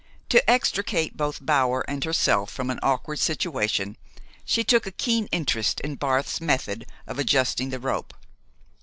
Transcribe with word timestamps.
To 0.29 0.49
extricate 0.49 1.15
both 1.15 1.45
Bower 1.45 1.85
and 1.87 2.03
herself 2.03 2.49
from 2.49 2.71
an 2.71 2.79
awkward 2.81 3.19
situation 3.19 3.97
she 4.43 4.63
took 4.63 4.87
a 4.87 4.91
keen 4.91 5.27
interest 5.27 5.79
in 5.81 5.93
Barth's 5.95 6.41
method 6.41 6.87
of 7.05 7.19
adjusting 7.19 7.69
the 7.69 7.77
rope. 7.79 8.11